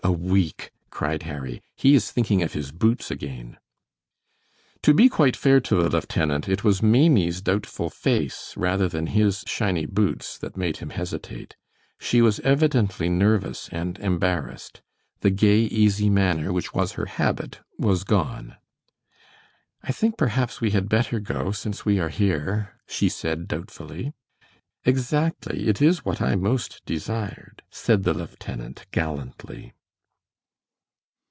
A 0.03 0.11
week!" 0.13 0.71
cried 0.89 1.23
Harry. 1.23 1.61
"He 1.75 1.93
is 1.93 2.11
thinking 2.11 2.41
of 2.41 2.53
his 2.53 2.71
boots 2.71 3.11
again." 3.11 3.57
To 4.81 4.95
be 4.95 5.07
quite 5.07 5.37
fair 5.37 5.61
to 5.61 5.75
the 5.75 5.89
lieutenant, 5.89 6.49
it 6.49 6.63
was 6.65 6.81
Maimie's 6.81 7.39
doubtful 7.41 7.89
face, 7.91 8.53
rather 8.57 8.89
than 8.89 9.07
his 9.07 9.43
shiny 9.45 9.85
boots, 9.85 10.39
that 10.39 10.57
made 10.57 10.77
him 10.77 10.89
hesitate. 10.89 11.55
She 11.99 12.19
was 12.21 12.39
evidently 12.41 13.09
nervous 13.09 13.69
and 13.71 13.99
embarrassed. 13.99 14.81
The 15.21 15.29
gay, 15.29 15.59
easy 15.61 16.09
manner 16.09 16.51
which 16.51 16.73
was 16.73 16.93
her 16.93 17.05
habit 17.05 17.59
was 17.77 18.03
gone. 18.03 18.57
"I 19.83 19.91
think 19.91 20.17
perhaps 20.17 20.59
we 20.59 20.71
had 20.71 20.89
better 20.89 21.19
go, 21.19 21.51
since 21.51 21.85
we 21.85 21.99
are 21.99 22.09
here," 22.09 22.73
she 22.87 23.07
said, 23.07 23.47
doubtfully. 23.47 24.13
"Exactly; 24.83 25.67
it 25.67 25.79
is 25.81 26.03
what 26.03 26.21
I 26.21 26.35
most 26.35 26.81
desired," 26.85 27.61
said 27.69 28.03
the 28.03 28.15
lieutenant, 28.15 28.87
gallantly. 28.91 29.73